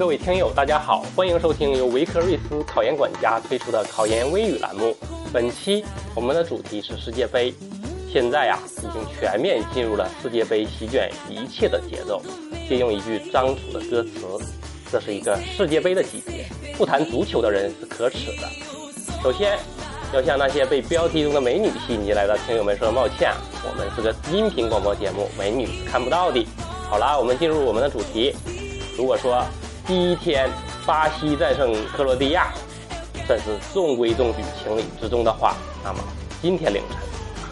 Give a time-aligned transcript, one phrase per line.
[0.00, 4.96] 各位听友，大家好，欢迎收听由维克瑞斯考研管家推出的考研微语栏目。
[5.30, 5.84] 本期
[6.14, 7.52] 我们的主题是世界杯。
[8.10, 12.22] 现在呀，已经全面进入了世界杯席卷一切的节奏。
[12.66, 14.10] 借用一句张楚的歌词，
[14.90, 16.46] 这是一个世界杯的季节，
[16.78, 18.48] 不谈足球的人是可耻的。
[19.22, 19.58] 首先，
[20.14, 26.42] 要向那些被标题中的美女吸引进来的听友们说声抱歉，我们是个音频广播节目，美女是看不到的。
[26.88, 28.34] 好啦，我们进入我们的主题。
[28.96, 29.44] 如果说
[29.90, 30.48] 第一天
[30.86, 32.52] 巴西战胜克罗地亚，
[33.26, 35.98] 算是中规中矩、情理之中的话，那么
[36.40, 36.98] 今天凌晨，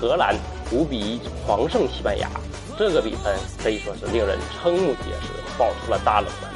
[0.00, 0.36] 荷兰
[0.70, 2.30] 五比一狂胜西班牙。
[2.78, 6.48] 这个比分可以说是令人瞠目结舌，爆出了大冷门。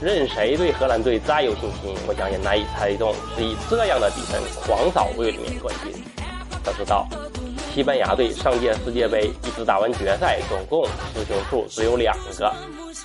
[0.00, 5.92] 任谁对荷兰队再有信心，我想也难以猜中是以这样的比分狂扫卫冕冠军。
[6.64, 7.06] 要知道，
[7.74, 12.50] 西班牙队上届世界杯一直打完决赛，总共失球数只有两个，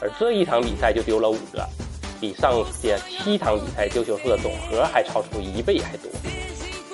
[0.01, 1.67] 而这一场比赛就丢了五个，
[2.19, 6.11] 比上届七场比赛丢球数的总和还超出一倍还多。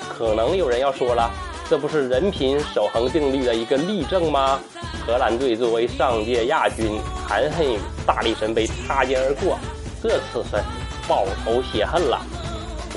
[0.09, 1.31] 可能有人要说了，
[1.69, 4.59] 这不是人品守恒定律的一个例证吗？
[5.05, 9.57] 荷兰队作为上届亚军，含恨与大力神杯擦肩而过，
[10.01, 10.63] 这次是
[11.07, 12.21] 报仇雪恨了。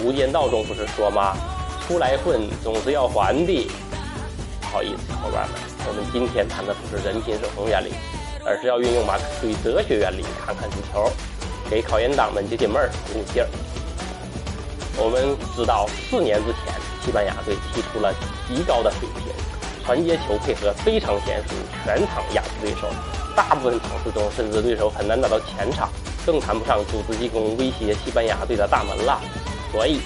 [0.04, 1.34] 《无间道》中不是说吗？
[1.86, 3.70] 出来混总是要还的。
[4.60, 7.92] 不好意思，伙伴们，我们今天谈的不是人品守恒原理，
[8.44, 11.10] 而是要运用马克思主义哲学原理看看足球，
[11.70, 13.48] 给考研党们解解闷儿、鼓鼓劲儿。
[14.98, 18.14] 我们知道，四年之前，西班牙队踢出了
[18.48, 19.32] 极高的水平。
[19.84, 22.88] 传接球配合非常娴熟，全场压制对手。
[23.36, 25.88] 大部分场次中，甚至对手很难打到前场，
[26.24, 29.20] 更谈不上组织进攻威胁西班牙队的大门了。
[29.70, 30.00] 所以，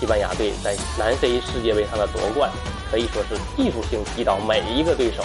[0.00, 2.50] 西班牙队在南非世界杯上的夺冠，
[2.90, 5.22] 可以说是技术性击倒每一个对手，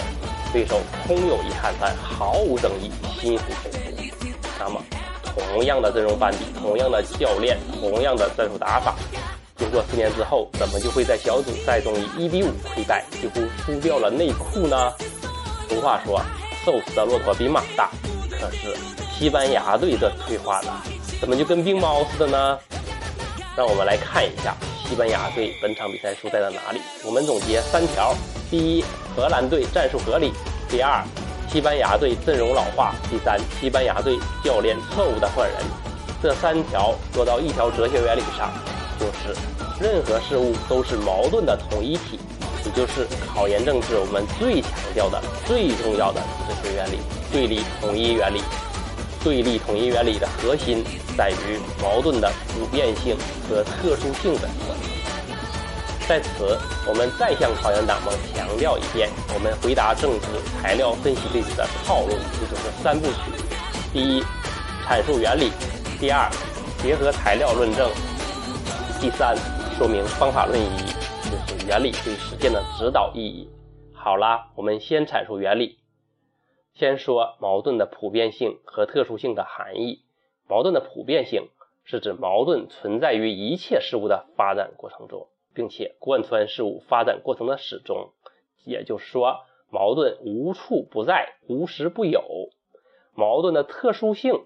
[0.52, 3.80] 对手空有遗憾，但毫无争议，心服口服。
[4.60, 4.80] 那么，
[5.36, 8.94] 同样的阵容班底，同样的教练，同样的战术打法。
[9.56, 14.92] 经过四年之后，怎么就会在小组赛中以一比五溃败，几乎输掉了内裤呢？
[15.68, 16.20] 俗话说，
[16.64, 17.90] 瘦死的骆驼比马大。
[18.30, 18.76] 可是
[19.18, 20.82] 西班牙队这退化了，
[21.20, 22.58] 怎么就跟病猫似的呢？
[23.56, 24.54] 让我们来看一下
[24.86, 26.80] 西班牙队本场比赛输在了哪里。
[27.02, 28.14] 我们总结三条：
[28.50, 28.84] 第一，
[29.16, 30.28] 荷兰队战术合理；
[30.68, 31.02] 第二，
[31.48, 35.56] 西班牙队阵容老化；第三，西班牙队教练错误的换人。
[36.22, 38.50] 这三条落到一条哲学原理上。
[38.98, 39.38] 就是
[39.78, 42.18] 任何事物都是矛盾的统一体，
[42.64, 46.98] 也就是考研政治我们最强调的、最重要的哲学原理——
[47.30, 48.40] 对立统一原理。
[49.22, 50.82] 对立统一原理的核心
[51.14, 53.14] 在于矛盾的普遍性
[53.50, 54.95] 和特殊性的关系。
[56.08, 56.56] 在此，
[56.86, 63.32] 我们再向考研党们强调一遍：我们回答政治材料分析类的套路，就是三部曲：
[63.92, 64.22] 第一，
[64.86, 65.50] 阐述原理；
[65.98, 66.30] 第二，
[66.78, 67.90] 结合材料论证。
[69.00, 69.36] 第三，
[69.76, 70.86] 说明方法论意义，
[71.28, 73.50] 就是原理对实践的指导意义。
[73.92, 75.80] 好啦，我们先阐述原理。
[76.74, 80.04] 先说矛盾的普遍性和特殊性的含义。
[80.46, 81.48] 矛盾的普遍性
[81.82, 88.10] 是指矛盾存在于一切事物的发展过程中，并且贯穿事物发展过程的始终。
[88.64, 89.40] 也就是说，
[89.70, 92.22] 矛盾无处不在，无时不有。
[93.14, 94.44] 矛盾的特殊性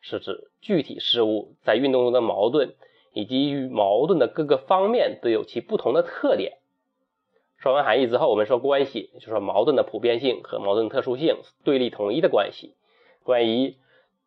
[0.00, 2.74] 是指具体事物在运动中的矛盾。
[3.16, 6.58] 以及与矛盾的各个方面都有其不同的特点。
[7.58, 12.74] 说完含义之后，我们说关系，就说矛盾的普遍性和矛盾特殊性对立统一的关系。
[13.22, 13.76] 关于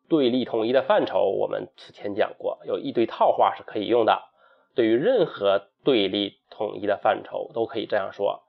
[0.08, 4.22] 对立统一的范畴，我们之前讲过，有一堆套话是可以用的。
[4.74, 8.42] 对于任何对立统一的范畴，都可以这样说。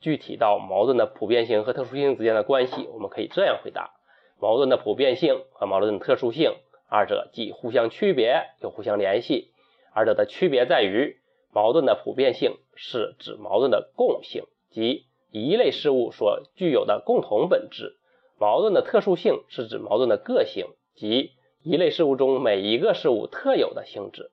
[0.00, 3.92] 具体到矛盾的普遍性和特殊性之间的关系，我们可以这样回答：
[4.40, 6.54] 矛盾的普遍性和矛盾的特殊性，
[6.88, 9.52] 二者既互相区别，又互相联系。
[9.94, 11.18] 二者的区别在于，
[11.52, 17.96] 矛盾的普遍性是指矛盾的共性，即一类事物所具有的共同本质；
[18.38, 20.66] 矛盾的特殊性是指矛盾的个性，
[20.96, 21.32] 即
[21.62, 24.30] 一类事物中每一个事物特有的性质。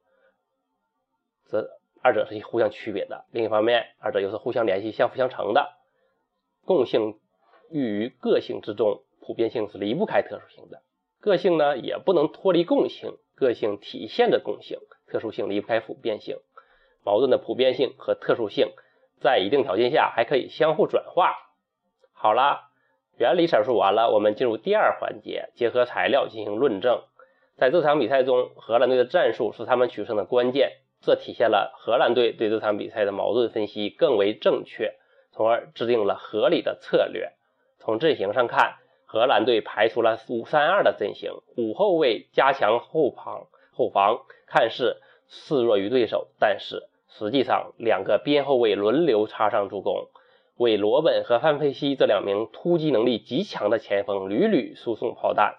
[1.49, 1.69] 这
[2.01, 3.25] 二者是互相区别的。
[3.31, 5.73] 另一方面，二者又是互相联系、相辅相成的。
[6.65, 7.19] 共性
[7.71, 10.81] 寓于个性之中，普遍性是离不开特殊性的。
[11.19, 14.79] 个性呢，也不能脱离共性，个性体现着共性。
[15.07, 16.37] 特殊性离不开普遍性，
[17.03, 18.73] 矛盾的普遍性和特殊性
[19.19, 21.33] 在一定条件下还可以相互转化。
[22.13, 22.69] 好啦，
[23.17, 27.01] 原理阐述完了，我们进入第二环节，结合材料进行论证。
[27.57, 34.95] 在这场比赛中，荷兰队的战术是他们取胜的关键，这体现了荷兰队对这场比赛的矛盾分析更为正确，
[35.31, 37.31] 从而制定了合理的策略。
[37.77, 38.75] 从阵型上看，
[39.05, 43.47] 荷兰队排出了五三二的阵型，五后卫加强后防。
[43.71, 50.09] 后防，看似示弱于对手，但是实际上两个边后卫轮流插上助攻，
[50.57, 55.55] 为罗本和范佩西这两名突击能力极强的前锋屡屡输送炮弹。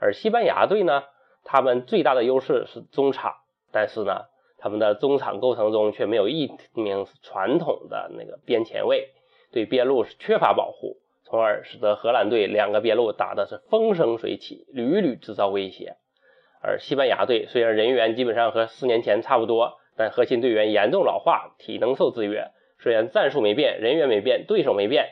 [0.00, 1.04] 而西班牙队呢，
[1.44, 3.34] 他们最大的优势是中场，
[3.70, 4.24] 但是呢，
[4.58, 9.08] 他们的中场构成中却没有一名传统的那个边前卫，
[9.52, 10.96] 对边路是缺乏保护。
[11.24, 15.96] 从而使得荷兰队两个边路打的是风生水起，屡屡制造威胁。
[16.62, 22.50] 而西班牙队虽然人员基本上和四年前差不多，但核心队员严重老化，体能受制约。
[22.80, 25.06] 虽然战术没变，人员没变，对手没变，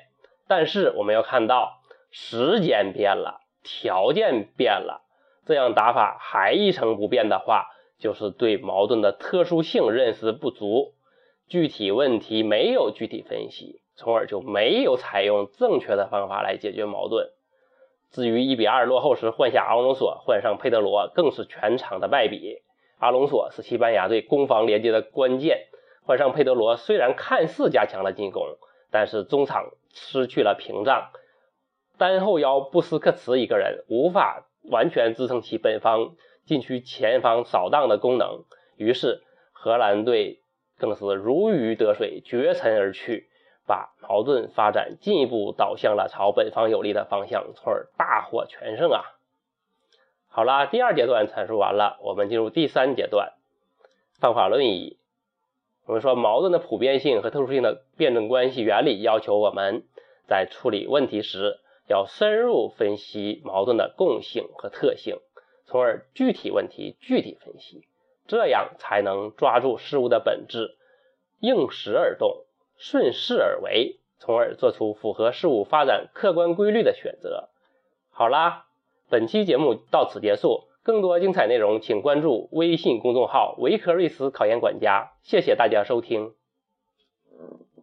[0.49, 5.03] 但是我们要看到时间变了，条件变了。
[5.45, 7.67] 这样打法还一成不变的话，
[7.99, 10.95] 就是对矛盾的特殊性认识不足，
[11.49, 13.81] 具体问题没有具体分析。
[13.99, 17.31] 从而就没有采用正确的方法来解决矛盾。
[18.11, 22.59] 至于一比二落后时换下阿隆索，换上佩德罗，更是全场的败笔。
[22.99, 25.69] 阿隆索是西班牙队攻防连接的关键，
[26.03, 28.59] 换上佩德罗虽然看似加强了进攻，
[28.91, 31.09] 但是中场失去了屏障，
[31.97, 36.17] 单后腰布斯克茨一个人无法完全支撑起本方
[36.47, 38.45] 禁区前方扫荡的功能，
[38.77, 39.23] 于是
[39.53, 40.41] 荷兰队
[40.79, 43.29] 更是如鱼得水，绝尘而去。
[43.69, 49.03] 把矛盾发展进一步导向了朝本方有利的方向，从而大获全胜啊！
[50.29, 53.33] 好啦，第二阶段阐述完了，我们进入第三阶段
[54.21, 55.01] 方法论一。
[55.85, 59.83] 我们说矛盾的普遍性和特殊性的辩证关系原理要求我们
[60.29, 61.59] 在处理问题时
[61.89, 65.19] 要深入分析矛盾的共性和特性，
[65.67, 67.85] 从而具体问题具体分析，
[68.27, 70.77] 这样才能抓住事物的本质，
[71.41, 72.45] 应时而动。
[72.79, 77.49] 顺势而为，从而做出符合事物发展客观规律的选择。
[78.11, 78.67] 好啦，
[79.09, 80.65] 本期节目到此结束。
[80.83, 85.15] 更多精彩内容，请关注微信公众号“维克瑞斯考研管家”。
[85.25, 86.33] 谢谢大家收听。